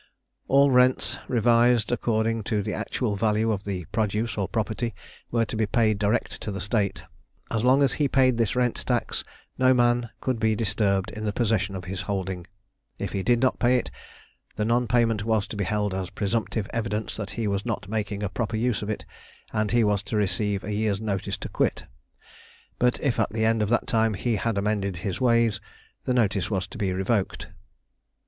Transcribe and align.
All 0.47 0.71
rents, 0.71 1.19
revised 1.27 1.91
according 1.91 2.41
to 2.45 2.63
the 2.63 2.73
actual 2.73 3.15
value 3.15 3.51
of 3.51 3.65
the 3.65 3.85
produce 3.91 4.35
or 4.35 4.47
property, 4.47 4.95
were 5.29 5.45
to 5.45 5.55
be 5.55 5.67
paid 5.67 5.99
direct 5.99 6.41
to 6.41 6.49
the 6.49 6.59
State. 6.59 7.03
As 7.51 7.63
long 7.63 7.83
as 7.83 7.93
he 7.93 8.07
paid 8.07 8.39
this 8.39 8.55
rent 8.55 8.77
tax 8.87 9.23
no 9.59 9.75
man 9.75 10.09
could 10.19 10.39
be 10.39 10.55
disturbed 10.55 11.11
in 11.11 11.23
the 11.25 11.31
possession 11.31 11.75
of 11.75 11.83
his 11.85 12.01
holding. 12.01 12.47
If 12.97 13.11
he 13.11 13.21
did 13.21 13.39
not 13.41 13.59
pay 13.59 13.77
it 13.77 13.91
the 14.55 14.65
non 14.65 14.87
payment 14.87 15.23
was 15.23 15.45
to 15.45 15.55
be 15.55 15.65
held 15.65 15.93
as 15.93 16.09
presumptive 16.09 16.67
evidence 16.73 17.15
that 17.15 17.29
he 17.37 17.45
was 17.47 17.63
not 17.63 17.87
making 17.87 18.23
a 18.23 18.27
proper 18.29 18.55
use 18.55 18.81
of 18.81 18.89
it, 18.89 19.05
and 19.53 19.69
he 19.69 19.83
was 19.83 20.01
to 20.09 20.17
receive 20.17 20.63
a 20.63 20.73
year's 20.73 20.99
notice 20.99 21.37
to 21.37 21.47
quit; 21.47 21.83
but 22.79 22.99
if 23.01 23.19
at 23.19 23.29
the 23.33 23.45
end 23.45 23.61
of 23.61 23.69
that 23.69 23.85
time 23.85 24.15
he 24.15 24.37
had 24.37 24.57
amended 24.57 24.97
his 25.05 25.21
ways 25.21 25.61
the 26.05 26.13
notice 26.15 26.49
was 26.49 26.65
to 26.65 26.79
be 26.79 26.91
revoked. 26.91 27.49